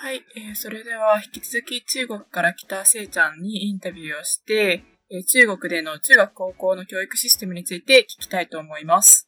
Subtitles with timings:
[0.00, 9.26] はい、えーそれでは引き続き中国から来たせいちゃんにインタビューをして、えー中国での中学高校の教育システムについて聞きたいと思います。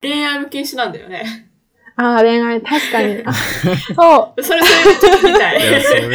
[0.00, 1.50] 恋愛も禁止なんだよね。
[1.96, 3.22] ああ、恋愛、確かに。
[3.26, 4.42] あそう。
[4.42, 5.82] それ、それ聞きたいや、い。
[5.82, 6.08] それす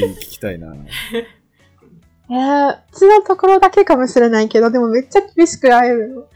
[0.00, 0.74] ごい聞きたいな。
[0.74, 6.22] えー、うちのところだけかもしれないけど、でもめっちゃ厳しく会えるの。
[6.22, 6.28] う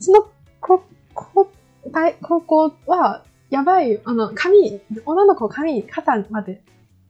[0.00, 0.30] ちの
[0.60, 0.84] 高
[1.14, 1.50] 校、
[1.90, 3.24] 大高校は、
[3.54, 6.60] やばい、あの、髪、女の子髪、肩まで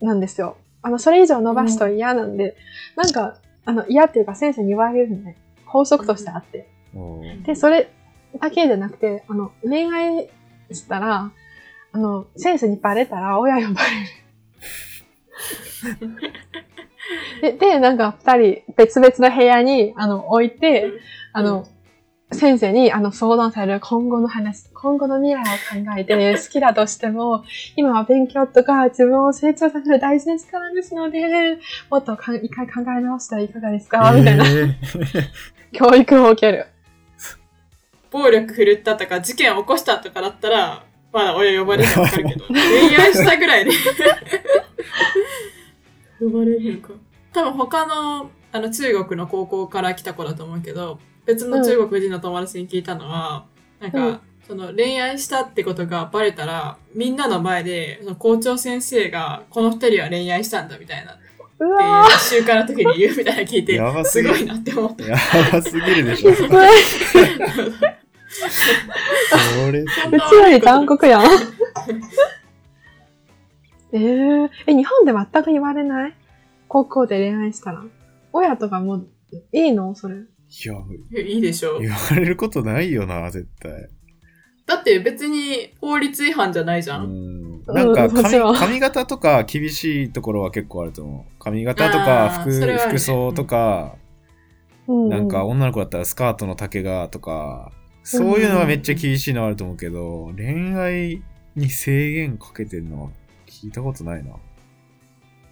[0.02, 0.58] なんですよ。
[0.82, 2.54] あの、それ以上伸ばすと嫌なんで、
[2.96, 5.38] なんか、あの、嫌っていうか先生に言われるのね。
[5.64, 6.68] 法則としてあって。
[6.94, 7.90] おーで、それ
[8.38, 10.28] だけじゃなくて、あの、恋愛
[10.70, 11.32] したら、
[11.92, 13.88] あの、先生にバレたら親呼ばれ
[17.40, 17.56] る。
[17.58, 20.92] で、で、なんか二人別々の部屋に、あの、置いて、
[21.32, 21.66] あの、
[22.34, 27.44] 先生に、あの、相談される今後の話、今後の未来を考えて、好きだとしても、
[27.76, 31.58] 今は勉強とか自分を成長させる大事な時間ですので、
[31.90, 34.74] もっとか一回考え直したらいかがですか、みたいなえー
[35.72, 36.66] 教育を受ける。
[38.10, 43.70] 暴力振るったとか、事件起こしたとかだったら、まだ親呼ばれるのわかるけど、 恋愛したぐらいで。
[46.20, 46.94] 呼ばれるのか。
[47.32, 53.46] 多分他の、あの、中国の高校から来た子だと思うけど、別の中国人の友達に聞いたのは、
[53.80, 61.18] なんか、うんその恋愛したってことがバレたら、みんなの前で、その校長先生が、この二人は恋愛したんだみたいな、う
[61.64, 65.04] えわー、集会の時に言うみたいなの聞いてすごいなって思った。
[65.04, 65.16] や
[65.50, 66.30] ばすぎるでしょ。
[66.30, 66.40] うち
[70.34, 71.22] より残酷やん。
[73.92, 76.14] えー、え、日本で全く言われない？
[76.68, 77.82] 高校で恋愛したら。
[78.32, 79.04] 親とかも、
[79.52, 79.94] いいの？
[79.94, 80.16] それ。
[80.62, 81.80] いや、いいでしょ。
[81.80, 83.88] 言われることないよな、絶対。
[84.66, 86.98] だって別に法律違反じゃないじゃ。
[86.98, 87.60] うん。
[87.60, 87.62] ん。
[87.66, 91.32] なんか髪髪型とか厳しいところは結構あると思う。
[91.38, 92.78] 髪型とか服,、ね。
[92.78, 93.96] 服装とか、
[94.86, 95.08] うん。
[95.08, 97.72] なんか女の子だったらスカートの丈がとか、
[98.02, 101.22] そういうのはめっちゃ厳しいのはあると思うけど、恋愛
[101.56, 103.10] に制限かけてるのは
[103.46, 104.36] 聞いたことないな。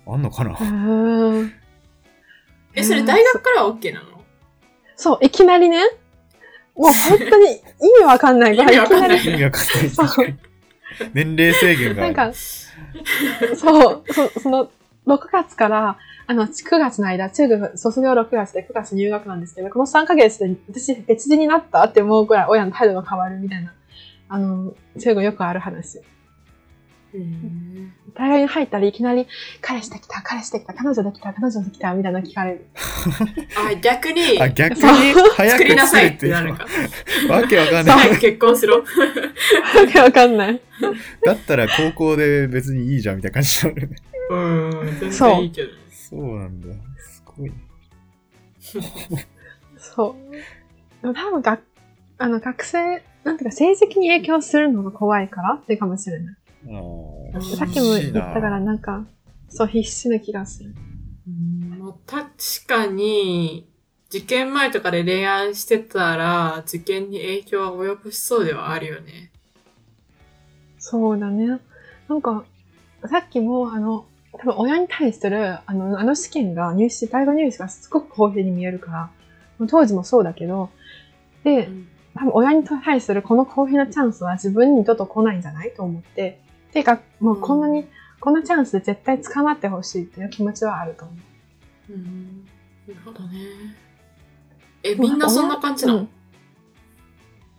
[0.07, 0.53] あんのかな？
[0.53, 1.53] うーん。
[2.75, 4.12] え、それ大学からは OK なの？
[5.03, 5.83] そう、いきなりね。
[6.77, 7.59] もう本当に意
[7.99, 9.33] 味わかんないから、意味わかんないきなり。
[9.33, 9.91] 意味わかんない。
[9.91, 10.39] そう
[11.13, 12.03] 年齢制限が。
[12.03, 12.33] なんか、
[13.57, 14.71] そう、そその、
[15.09, 15.99] 6月から、
[16.29, 23.75] あの、9月の間、中学卒業6月で9月入学なんですけど、この3ヶ月で私別人になったって思うくらい親の態度が変わるみたいな、
[24.29, 26.01] あの、中国よくある話。
[27.15, 29.27] うん大学に入ったらいきなり、
[29.61, 32.67] 彼氏できた、彼氏できた、彼女できた、彼女できた、みたいなの聞かれる。
[33.57, 36.67] あ、逆に、あ、逆に早く作りなさいってなるか。
[37.31, 37.99] わけわかんない。
[37.99, 38.79] 早く結婚しろ。
[38.79, 38.85] わ
[39.91, 40.61] けわかんない。
[41.25, 43.97] だったら高校で別にいいじゃんみたいな感じになるね。
[44.31, 45.69] うん、全そう然いいけど。
[45.91, 46.69] そうなんだ。
[46.99, 47.53] すごい。
[49.79, 50.33] そう。
[51.01, 51.59] でも多分が、
[52.19, 56.37] あの、学生、なんていうか、成績に影響するのが怖いからってかもしれない。
[57.57, 59.05] さっきも言ったから、なんか、
[59.49, 60.75] そう、必死な気がする。
[61.27, 62.31] うんまあ確
[62.67, 63.69] かに、
[64.09, 69.31] 受験前とかで恋愛してたら、受験に影響は及ぼしそうではあるよね。
[70.79, 71.59] そうだね。
[72.09, 72.45] なんか、
[73.07, 79.11] さっきも、あの、多分親に対する、あの、あの試験が、入試、大学入試がすごく公平に見えるか
[79.59, 80.71] ら、当時もそうだけど、
[81.45, 81.69] で、
[82.15, 85.73] 多分親に対するこの公平なチャンスは自分に二度と来ないんじゃない？
[85.75, 86.42] と思って、
[86.73, 87.87] ていうか、もうこんなに、
[88.21, 91.15] こんなチャンスで絶対捕まってほしいっていう気持ちはあると思
[91.91, 91.93] う。
[91.93, 92.45] うん。
[92.89, 93.39] なるほどね。
[94.83, 96.09] え、みんなそんな感じなの、うん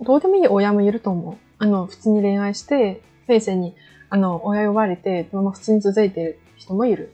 [0.02, 1.38] どうでもいい親もいると思う。
[1.59, 3.73] あの、普通に恋愛して、先生に、
[4.09, 7.13] あの、親呼ばれて、そのまま普通に続いてる人もいる。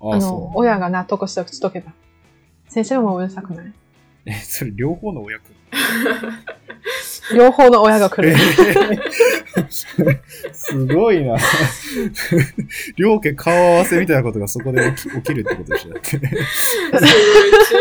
[0.00, 0.58] ああの、そう。
[0.58, 1.92] 親が納得してしとけば。
[2.68, 3.72] 先生もうるさくない？
[4.26, 5.42] え、それ両方の親く
[7.34, 8.36] 両方の親が来える。
[8.36, 8.98] ー
[10.52, 11.36] すごいな。
[12.96, 16.10] 両家顔合わせみたいなことがそこで起き起きるってことでしょだって。
[16.10, 16.18] す
[16.90, 17.00] ごい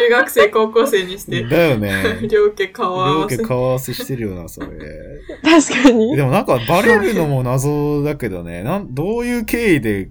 [0.01, 2.27] 中学生、高校生にして、だよね。
[2.29, 3.43] 両家顔合両わせ家。
[3.43, 4.67] 顔合わせしてるよな、それ。
[5.43, 6.23] 確かにで。
[6.23, 8.63] もなんかバレるのも謎だけどね。
[8.63, 10.09] なんどういう経緯で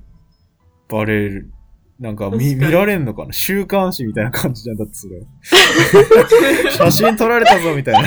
[0.89, 1.51] バレる
[1.99, 3.33] なんか見見られんのかな？
[3.33, 5.21] 週刊誌みたいな感じじゃんだってそれ。
[6.71, 8.01] 写真撮られたぞみたいな。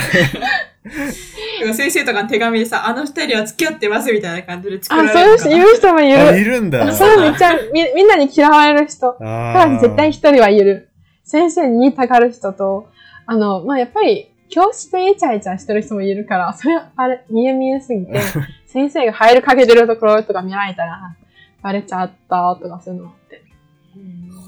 [1.73, 6.39] 先生とかの手紙でさ、あの二人は付き合ってますみたいな感じで作あ、らそういう人、れるのかな言う人もいあ、る。
[6.39, 6.93] いるんだ。
[6.93, 9.09] それめっちゃ、み、 みんなに嫌われる人。
[9.19, 10.89] あただ絶対一人はいる。
[11.23, 12.87] 先生にたがる人と、
[13.25, 18.19] あの、まあ、やっぱり、教室でイチャイチャしてる人もいるから、それ、あれ、見え見えすぎて、
[18.65, 21.15] 先生が入るかけてるところとか見られたら、
[21.61, 23.43] バレちゃったとかそういうのあって。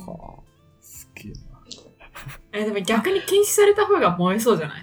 [0.07, 0.40] はあ。
[2.53, 4.81] え、でも逆に禁止された方が燃えそうじゃない？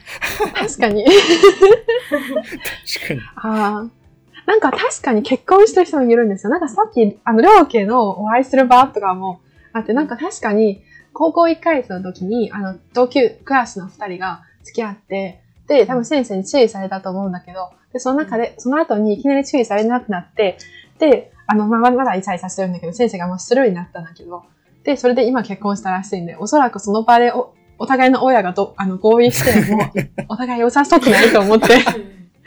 [0.66, 1.04] 確かに。
[1.04, 3.20] 確かに。
[3.36, 3.86] ああ。
[4.46, 6.50] なんか確かに結婚してる人もいるんですよ。
[6.50, 9.40] なんかさっき、あの、両家のお会いする場とかも
[9.74, 10.82] あって、なんか確かに、
[11.12, 20.56] 高校1回生の時に、あの、同級クラスの2人が付き合って、で、多分先生に注意されたと思うんだけど、で、その中で、その後にいきなり注意されなくなって、
[20.98, 24.44] で、あの、まあ、まだイチャイチャしてるんだけど、先生がもうスルーになったんだけど、
[24.84, 29.90] で、それで今結婚したらしいんで、おそらくその場でお、お互いの親がど、 あの、合意して、もう、
[30.28, 31.74] お互い良さそうくないと思って。
[31.74, 31.78] へ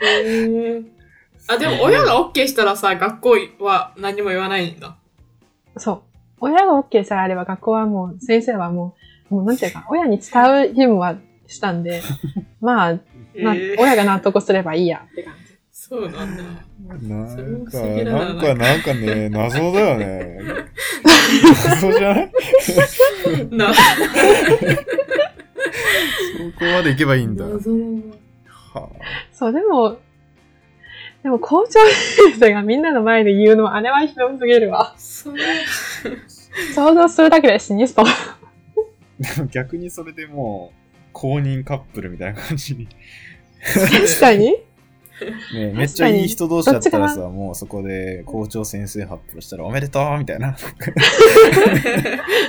[0.04, 0.82] え。
[1.48, 4.96] あ、でも親が OK したらさ、学校は何も言わないんだ。
[5.76, 6.00] そう。
[6.40, 8.94] 親が OK さえあれば学校はもう、先生はも
[9.30, 12.02] う、もうなんていうか、 親に伝う義務はしたんで、
[12.60, 12.98] まあ、
[13.40, 15.52] まあへえ、親が納得すればいいやって感じ。
[15.72, 16.42] そうなんだ。
[17.08, 20.38] なんか、それも不思議だななんか、なんかね、謎だよね。
[21.66, 22.30] 謎じゃない？
[23.50, 23.72] な、
[26.52, 27.44] そこまで行けばいいんだ。
[27.44, 27.82] は謎だな
[28.74, 28.88] あ、
[29.32, 29.98] そう、でも、
[31.22, 34.94] でも校長先生がみんなの前で言うのは、あれはひどすぎるわ。
[34.98, 38.04] 想像するだけで死にそう。
[39.20, 40.76] でも逆にそれでもう、
[41.12, 42.88] 公認カップルみたいな感じに。
[43.62, 44.56] 確かに
[45.54, 50.56] ねめっちゃいい人同士だったらさ、もうそこで校長先生発表したらおめでとうみたいな。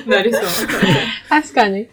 [0.08, 0.44] なりそう。
[1.30, 1.88] 確かに。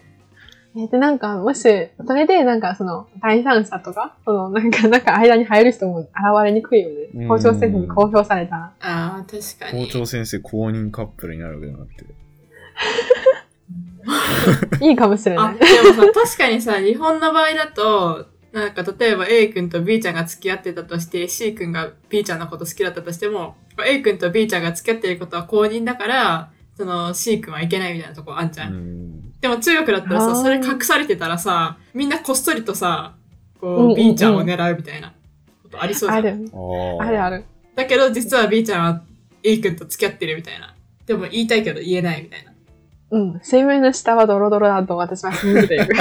[0.77, 1.63] えで、なんか、もし、
[2.07, 6.11] それで、なんか、その、第三者とか、その、なんか、なんか、間に入る人も現
[6.45, 7.27] れにくいよね。
[7.27, 8.73] 校長先生に公表されたら。
[8.81, 9.87] ああ、確かに。
[9.87, 12.05] 校長先生公認カップルになるわけだなって。
[14.87, 15.59] いいかもしれあ、ない。
[15.59, 23.57] でもさ、確かにさ、日本の場合だと、なんか例えば A 君と B ちゃんが付き合ってたとして、C 君が B ちゃんのこと好きだったとしても、
[23.87, 28.69] A 君と B ちゃんが付き合ってることは公認だから、その C 君はいけないみたいなとこあんじゃ。
[28.69, 29.20] うんん。
[29.41, 33.15] でも中国だったらさ、それ隠されてたらさ、みんなこっそりとさ、
[33.61, 35.13] こう、うんうんうん B ちゃんを狙うみたいな
[35.63, 36.19] ことありそうじゃん。
[36.19, 36.51] ある。
[37.01, 37.45] ああるある。
[37.75, 39.03] だけど実は B ちゃんは
[39.43, 40.75] A 君と付き合ってるみたいな。
[41.07, 42.53] でも言いたいけど言えないみたいな。
[43.11, 43.41] うん。
[43.43, 45.89] 水面の下はドロドロだと私は信じている。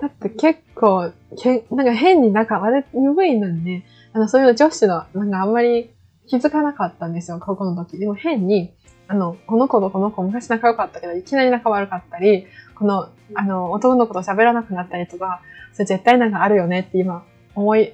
[0.00, 5.90] だって結構、けなんか変になんか、私、鈍いのにね、あの、そういう女子の、なんかあんまり
[6.26, 7.98] 気づかなかったんですよ、高校の時。
[7.98, 8.74] でも変に、
[9.08, 15.40] あの、この子とこの子昔仲良かったけど、いきなり仲悪かったり、この、あの、男の子と喋らなくなったりとか、
[15.72, 17.24] それ絶対なんかあるよねって今、
[17.54, 17.92] 思い、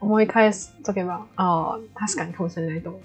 [0.00, 3.02] 思い返すとけば、ああ、確かにかもしれないと思う。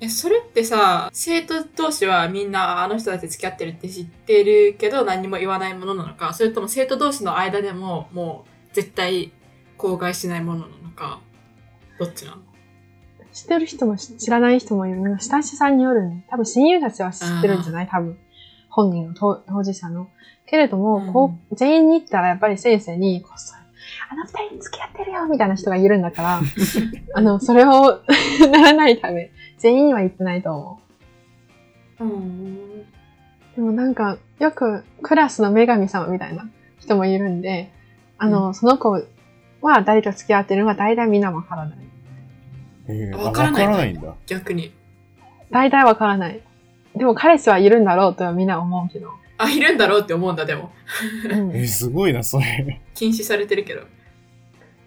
[0.00, 9.30] え、それってさ、生徒同士はみんなあの人たち付き合ってるって知ってるけど何にも言わないものなのか、それとも生徒同士の間でももう絶対
[9.78, 11.20] 口外しないものなのか、
[12.00, 12.38] どっちなの？
[13.34, 15.00] 知ってる人も知らない人もいる。
[15.20, 16.24] 親しさんによるね。
[16.30, 17.88] 多分親友たちは知ってるんじゃない？
[17.88, 18.16] 多分。
[18.70, 20.08] 本人の当当事者の。
[20.46, 23.60] けれども、うんこう、全員に行ったらやっぱり先生に、こっそり、
[24.10, 26.40] あの二人付き合ってるよみたいな人がいるんだから、
[27.14, 28.00] あの、それを
[28.50, 30.80] ならないため、全員には言ってないと思
[32.00, 32.08] うん。
[32.10, 33.56] う。
[33.56, 36.48] でもなんか、よくクラスの女神様みたいな
[36.78, 37.72] 人もいるんで、
[38.18, 38.90] あの、その子
[39.62, 41.78] は誰と付き合ってるのが大体みんなわからない。
[42.88, 44.14] えーあわわからないからないんだ。
[44.26, 44.72] 逆に。
[45.50, 46.40] 大体わからない。
[46.96, 49.10] でも彼氏はいるんだろうとはみんな思うけど。
[49.38, 50.70] あ、いるんだろうって思うんだ、でも。
[51.30, 52.80] うんえーすごいな、それ。
[52.94, 53.82] 禁止されてるけど。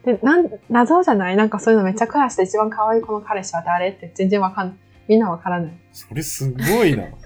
[0.06, 1.36] で、なん、謎じゃない？
[1.36, 4.78] なんかそういうのめっちゃクラスで一番可愛い子の彼氏は誰って全然わかんない。
[5.10, 5.72] みんなわからない。
[5.92, 7.04] それすごいな。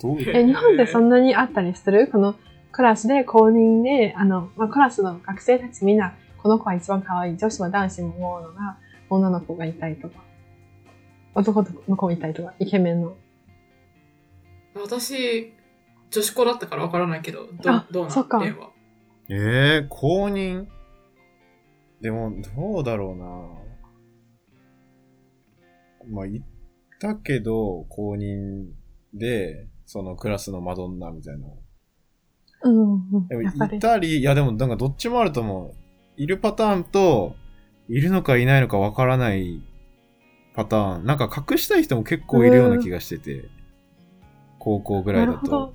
[0.00, 2.08] どうえ、日本でそんなにあったりする？
[2.10, 2.34] この
[2.72, 7.36] クラスで公認で、あの、まあ、クラスの学生たちみんな、この子は一番可愛い。
[7.36, 8.78] 女子も男子も思うのが、
[9.10, 10.22] 女の子がいたりとか、
[11.34, 13.16] 男の子もいたりとか、イケメンの。
[14.74, 15.52] 私、
[16.10, 18.44] 女子校だったからわからないけど、どあどうなの？
[18.44, 18.70] 例は。
[19.28, 20.66] えー、公認？
[22.00, 23.26] でも、どうだろうな。
[26.08, 26.44] まあ、言っ
[26.98, 28.68] たけど、公認
[29.12, 31.46] で、そのクラスのマドンナみたいな。
[32.62, 33.80] うん、うんでも、やっぱりい。
[33.80, 35.79] たり、いやでも、なんかどっちもあると思う。
[36.20, 37.34] いるパターンと、
[37.88, 39.62] いるのかいないのかわからない
[40.54, 41.06] パターン。
[41.06, 43.48] なんか隠したい人も結構いるような気がしてて。
[44.58, 45.72] 高校ぐらいだと。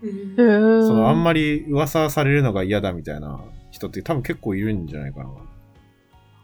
[0.00, 5.30] そのあんまり噂されるのが嫌だみたいな人って多分結構いるんじゃないかな。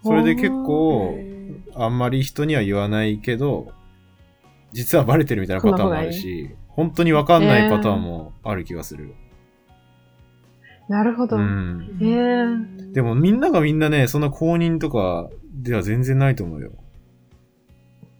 [0.05, 1.19] それで結構、
[1.75, 3.73] あんまり人には言わないけど、
[4.73, 9.15] 実はバレてるみたいなパターンもあるし、本当にわかんないパターンもある気がする。
[10.89, 11.37] なるほど。
[11.37, 11.99] うん。
[12.01, 16.73] えーでもみんながみんなね、そんな公認とかでは全然ないと思うよ。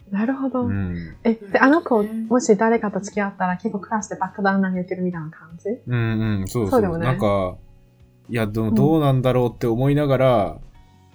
[0.09, 0.63] なるほど。
[0.65, 1.15] うん。
[1.23, 5.69] え、で、あの子、もし誰かと付き合ったら結構クラスで爆弾投げてるみたいな感じ？
[5.85, 6.71] うんうん、そうそう。
[6.71, 7.55] そうでもないなんか、
[8.29, 10.57] いや、でもどうなんだろうって思いながら、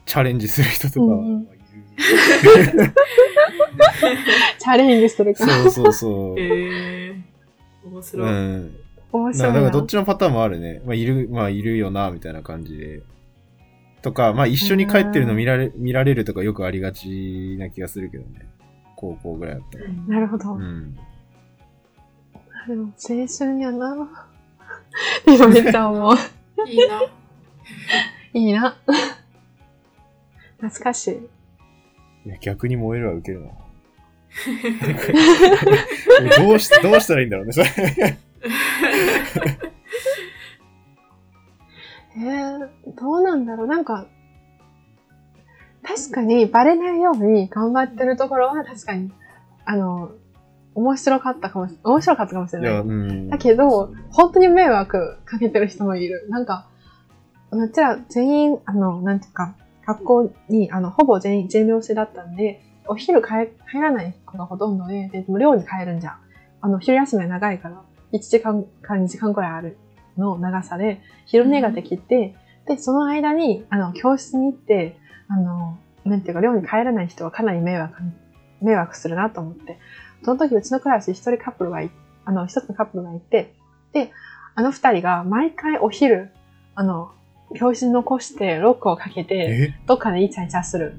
[0.06, 1.48] チャレンジする人とか、うんうん
[4.58, 5.52] チャレンジするから。
[5.64, 6.38] そうそうそう。
[6.38, 7.16] へえ。
[7.84, 8.30] 面う白い。
[8.30, 8.70] ん。
[9.12, 9.54] な面白いな。
[9.54, 10.82] だからどっちのパターンもあるね。
[10.84, 13.02] まあ、いる、まあ、いるよな、みたいな感じで。
[14.02, 18.46] とか、まあ、一緒に帰ってるの見られ、見られるとかよくありがちな気がするけどね。
[18.96, 19.88] 高校ぐらいだったら。
[20.08, 20.54] なるほど。
[20.54, 20.94] うん。
[22.66, 24.26] でも、青春やな。
[25.26, 26.16] 今めっちゃ思う。
[26.68, 27.02] いいな。
[28.34, 28.76] いいな。
[30.58, 31.14] 懐かしい。
[32.26, 33.48] いや、逆に燃えるは受けるな。
[36.44, 38.18] どうし、どうしたらいいんだろうね、それ。
[42.16, 42.68] えー、
[42.98, 43.66] どうなんだろう。
[43.66, 44.06] なんか、
[45.82, 49.10] 確かにバレないように頑張ってるところは確かに、
[49.64, 50.10] あの、
[50.74, 52.70] 面白かったかもし、面白かったかもしれない。
[52.80, 53.30] うん。
[53.30, 56.26] だけど、本当に迷惑かけてる人もいる。
[56.28, 56.68] なんか、
[57.50, 59.54] うちら全員、あの、なんていうか、
[59.86, 63.28] 学校に、あの、ほぼ全員、全寮制だったんで、お昼帰
[63.66, 66.16] 入らない子がほとんどで、で、でも寮に帰るんじゃん。
[66.60, 69.78] あの、昼休みは長いから、1時間から2時間くらいある
[70.16, 72.34] の長さで、昼寝ができて、
[72.66, 74.98] で、その間に、あの、教室に行って、
[75.28, 77.94] あの、なんていうか、寮に帰らない人はかなり迷惑、
[78.60, 79.78] 迷惑するなと思って。
[80.22, 81.90] その時、うちのクラスに一人カップルがい、
[82.24, 83.54] あの、一つのカップルがいて、
[83.92, 84.10] で、
[84.54, 86.30] あの二人が毎回お昼、
[86.74, 87.12] あの、
[87.54, 89.74] 教室に残してロックをかけて、え？
[89.86, 90.94] どっかでイチャイチャする。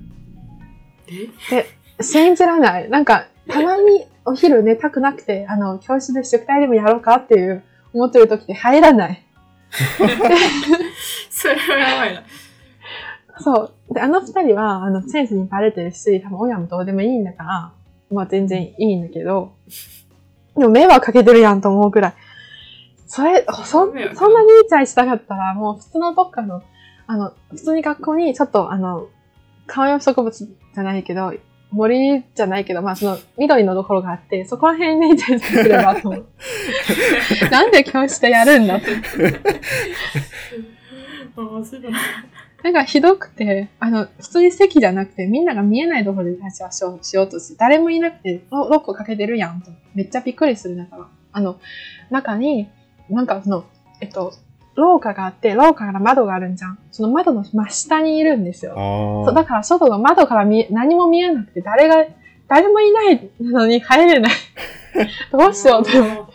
[1.51, 1.65] え？
[2.01, 2.89] 信じられない。
[2.89, 9.25] なんか、たまにお昼寝たくなくて、あの、教室で宿題でもやろうかっていう思ってる時って入らない。
[11.31, 12.23] それはやばいな。
[13.39, 13.93] そう。
[13.93, 17.71] で、あの二人は、あの、先生にバレてるし、多分親もどうでもいいんだから、
[18.11, 19.53] まあ全然いいんだけど、
[20.55, 22.13] でも迷惑かけてるやんと思うくらい。
[23.07, 24.13] それ、そそんなにイ
[24.69, 26.61] チャイしたかったら、もう普通のどっかの、
[27.07, 29.07] あの、普通に学校にちょっと、あの、
[29.65, 31.33] 観葉植物じゃないけど、
[31.71, 36.25] 森じゃないけど、まあその緑のところがあって、そこら辺にイチャイチャすればと思う。
[37.51, 38.77] なんで教室でやるんだ？
[38.77, 38.87] って。
[41.35, 41.93] 面白い。
[42.63, 49.71] なんかひどくて、あの、普通に席じゃなくて、みんなが見えないところで立ち話をしようとして、誰もいなくて、ロロックかけてるやんと。
[49.93, 51.07] めっちゃびっくりするだから。
[51.31, 51.59] あの、
[52.09, 52.69] 中に、
[53.09, 53.63] なんかその、
[54.01, 54.33] えっと、
[54.79, 56.79] 廊下があって、廊下から窓があるんじゃん。
[56.91, 58.73] その窓の真下にいるんですよ。
[58.73, 58.75] あ
[59.25, 62.05] そうだから外の窓から見え、何も見えなくて、誰が、
[62.47, 64.31] 誰もいないのに入れない。
[65.31, 66.29] どうしようと思っ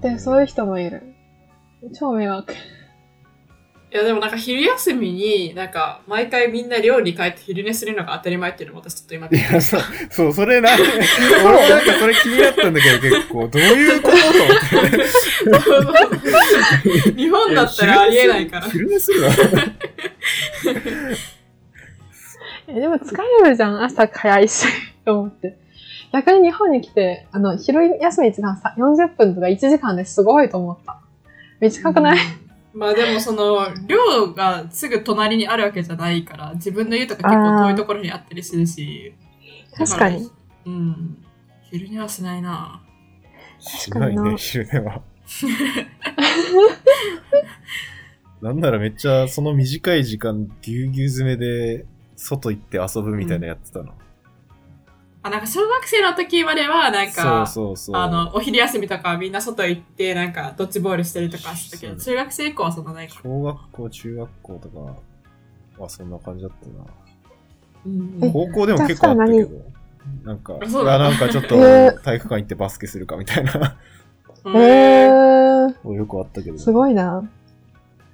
[0.00, 1.02] て、そういう人もいる。
[1.94, 2.52] 超迷惑。
[3.90, 9.80] いやでもなんか昼休みになんか毎回みんな寮に帰って昼寝するのが当たり前っていうのも私ちょっと今いや、そう、
[10.10, 10.88] そう、それな、 俺も
[11.68, 14.16] なんかそれ気になったんだけど、結構、どういうこと
[15.60, 15.94] と思っ
[17.04, 17.12] て。
[17.12, 18.68] 日本だったらありえないから。
[18.68, 19.30] 昼寝するわ。
[22.68, 24.66] え、でも疲れるじゃん、朝早いし、
[25.06, 25.56] と思って。
[26.12, 30.98] 逆に日本に来て、あの、昼休み時間さ40分とか1時間ですごいと思った。
[31.60, 32.18] 短くない、
[32.78, 39.14] まあでもその寮がすぐ隣にあるわけじゃないから自分の家とか結構遠いところにあったりするし
[39.76, 40.30] 確かに。
[40.66, 41.24] うん
[41.70, 42.82] 昼寝はしないな
[43.58, 45.02] しなないね、昼寝は。
[48.40, 51.84] なんならめっちゃその短い時間ぎゅうぎゅう詰めで
[52.16, 53.92] 外行って遊ぶみたいなやってたの。
[55.22, 57.96] あなんか小学生の時まではなんかそうそうそう。
[57.96, 66.84] あのお昼休みとかみんな外行ってなんかドッジボールしてるとかしてたけど中学生以降はそんなないから小学校、中学校とかはそんな感じだったな。
[67.86, 69.78] うんえ高校でも結構あったけど。
[70.24, 73.76] なんか、あそうなんだいやなんかちょっとえー体育館行ってバスケするかみたいな、
[74.44, 76.58] うんへー、よくあったけど。
[76.58, 77.28] すごいな。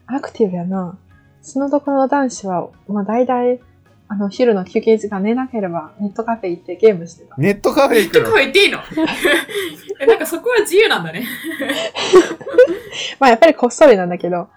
[0.07, 0.99] アクティブやな。
[1.43, 3.61] そのところの男子は、まあ大体、
[4.15, 7.35] あの、昼の休憩時間寝なければ、ネットカフェ行ってゲームしてた。
[7.37, 8.27] ネットカフェ行くの？
[8.27, 8.79] とか言っていいの？
[10.01, 11.27] えなんかそこは自由なんだね
[13.19, 14.49] まあやっぱりこっそりなんだけど、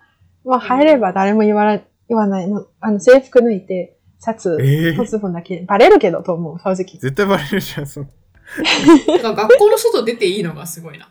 [0.46, 2.68] まあ入れば誰も言わない、言わないの。
[2.80, 4.96] あの、制服脱いて、シャツ、えー？
[4.96, 7.00] とズボンだけ、バレるけどと思う、正直。
[7.00, 8.08] 絶対バレるじゃん、その。
[9.36, 11.10] 学校の外出ていいのがすごいな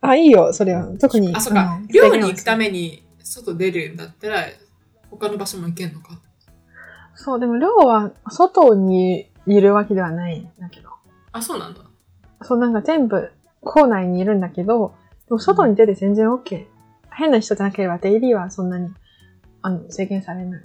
[0.00, 0.86] あ、いいよ、それは。
[1.00, 1.34] 特に。
[1.34, 4.44] あそっかうん寮に行くために外出るんだったら
[5.10, 6.18] 他の場所も行けんのか
[7.16, 10.90] そう、でも寮は外にいるわけではないんだけど。
[11.32, 11.80] あそうなんだ
[12.42, 13.30] そう、なんか全部
[13.62, 14.94] 校内にいるんだけど、
[15.26, 16.66] でも外に出て全然 OK。
[17.10, 18.90] 変な人じゃなければ、デイリーはそんなに、
[19.62, 20.60] あの、制限されない。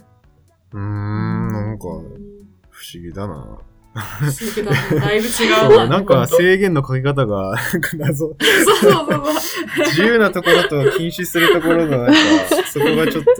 [0.72, 2.32] うーん、なんか、不うん
[2.94, 3.58] 思議だな。
[3.94, 5.86] 不思議だねだいぶ違うそうな。
[5.86, 8.26] なんか制限のかけ方が、なんか謎。
[8.28, 9.86] そうそうそうそう。
[9.86, 12.14] 自由なところと禁止するところの、なんか、
[12.70, 13.30] そこがちょっと、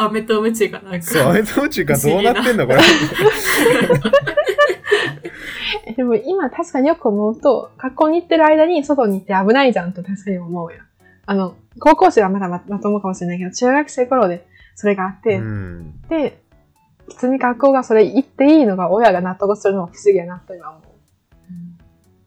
[0.00, 1.02] 飴とムチがなんか。
[1.02, 2.80] そう、アメトーチがどうなってんだ、これ。
[5.86, 10.78] え でも今確かによく思うと、学校に行ってる間に外に行って危ないじゃんと確かに思うよ。
[11.26, 16.00] あの、高校生はまだままともかもしれないけど、中学生頃でそれがあって、うん。
[16.08, 16.40] で、
[17.08, 20.82] 普通に学校がそれ行っていいのが親が納得するのは不思議やなと今思う。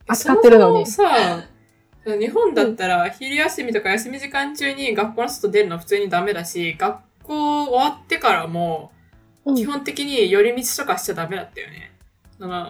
[0.08, 8.92] 扱ってるのにそもそもさ、日本だったら昼休みとか休み時間中に学校の外出るの普通にダメだし、学校終わってからも
[9.46, 11.92] うん基本的に寄り道とかしちゃダメだったよね。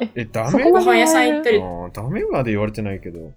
[0.01, 1.61] ええ、ダメご飯屋さん行ったり、
[1.93, 3.31] ダメまで言われてないけど。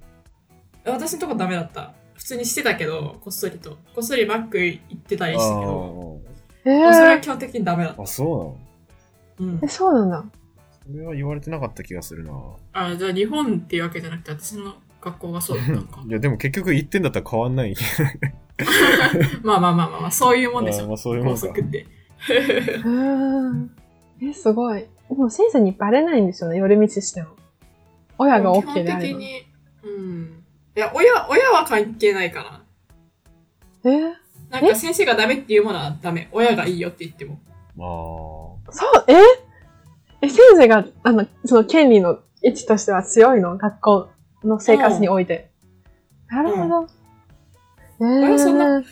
[0.85, 1.95] 私のとこダメだった。
[2.15, 3.71] 普通にしてたけど、こっそりと。
[3.95, 6.21] こっそりマック行ってたりしたけど、
[6.65, 8.59] それはー、基本的にダメだったあそ
[9.39, 9.55] うなの？
[9.55, 9.69] うんえ、。
[9.69, 10.25] そうなんだ。
[10.87, 12.33] それは言われてなかった気がするな。
[12.73, 16.11] あ、じゃあ日本っていうわけじゃなくて、私の学校がそうだったのか い。
[16.11, 17.75] や、でも結局言ってんだったら変わんない。
[19.43, 20.87] まあまあまあまあまあ、そういうもんでしょ。
[20.87, 21.49] まあそういうもんか
[24.23, 24.81] え、すごい。
[24.81, 27.31] でも先生にバレないんですよね、寄り道しても。
[28.17, 29.01] 親が基 OK 本であれば。
[29.01, 29.43] 的に、
[29.83, 30.45] うん。
[30.77, 32.63] いや、親、親は関係ないか
[33.85, 33.91] な。
[33.91, 33.91] え？
[33.91, 34.13] ー
[34.51, 36.29] なんか先生がダメっていうものはダメ。
[36.33, 37.41] 親がいいよって言っても。
[37.77, 37.85] ま
[38.71, 38.73] あ。
[38.73, 39.15] そう、え？
[40.23, 43.59] え、先生が、あの、その権利の位置としては強いの？
[43.59, 44.09] 学校
[44.45, 45.51] の生活において。
[46.29, 46.87] なるほど。
[46.87, 47.04] え
[47.99, 48.83] 親はそんな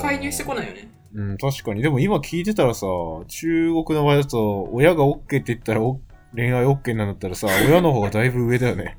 [0.00, 0.88] 介入してこないよね。
[1.14, 1.82] うん、確かに。
[1.82, 2.86] でも今聞いてたらさ、
[3.26, 6.00] 中国の場合だと、親が OK って言ったらお
[6.34, 8.98] 恋愛 OK なんだったらさ、 親の方がだいぶ上だよね。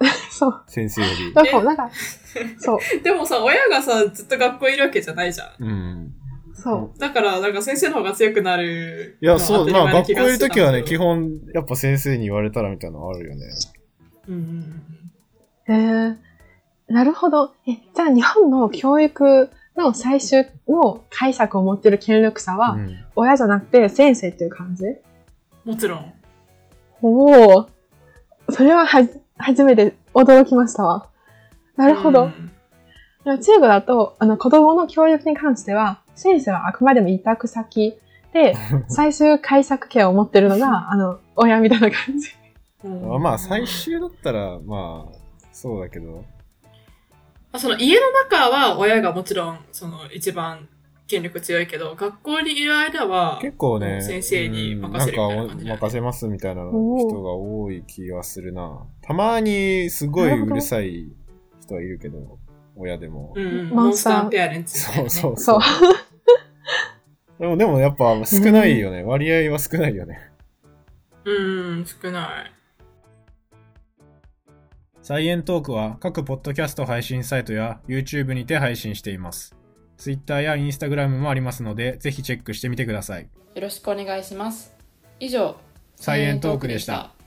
[0.30, 0.62] そう。
[0.66, 1.34] 先生より。
[1.34, 1.90] だから、なんか、
[2.58, 5.64] そう、 でもさ、親がさ、ずっと学校いるわけじゃないじゃん。
[5.64, 6.14] うん。
[6.54, 6.98] そう。
[6.98, 9.18] だから、なんか先生の方が強くなる。
[9.20, 11.22] いや、そう、まあ学校いるときはね、基本。
[11.22, 13.46] 本、やっぱ先生に言われたらみたいなのあるよね。
[14.28, 14.82] うんうん
[15.68, 16.16] えー、
[16.88, 17.52] なるほど。
[17.66, 22.96] え、じゃあ日本の教育の最終の解釈を持ってる権力者は、うん。
[23.14, 24.84] 親じゃなくて先生っていう感じ？
[24.86, 24.90] う
[25.66, 25.70] ん。
[25.72, 26.12] もちろん。
[27.02, 27.68] おお。
[28.50, 31.08] それははじ、初めて驚きましたわ。
[31.76, 32.24] なるほど。
[32.24, 32.50] うん
[33.36, 37.98] 中国だと、あの、子供の教育に関しては、先生はあくまでも委託先
[38.32, 38.54] で、
[38.88, 42.30] 最終解釈権を持ってるのが、あの、親みたいな感じ。
[42.84, 45.18] うんあまあ、最終だったら、まあ、
[45.52, 46.24] そうだけど。
[47.56, 50.68] その家の中は親がもちろん、その一番
[51.06, 58.86] 権力強いけど、学校にいる間は、結構ね、先生に任せるみたいな任せますみたいな人が多い気がするな。
[59.00, 61.10] たまにすごいうるさい
[61.62, 62.38] 人はいるけど、
[62.76, 63.32] 親でも。
[63.34, 65.60] うんうん、モンスターペアレンツ、そうそうそう。。
[67.40, 69.02] でも、でもやっぱ少ないよね。
[69.02, 70.18] 割合は少ないよね。
[71.24, 71.32] う
[71.80, 72.52] ん、少ない。
[75.02, 79.56] サイエントークは各ポッドキャスト配信サイトや YouTube にて配信しています。
[79.96, 83.28] Twitter や Instagram もありますので、ぜひチェックしてみてください。
[83.54, 84.74] よろしくお願いします。
[85.18, 85.56] 以上、
[85.96, 87.17] サイエントークでした。